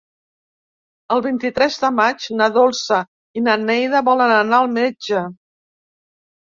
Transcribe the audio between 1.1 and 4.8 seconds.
El vint-i-tres de maig na Dolça i na Neida volen anar al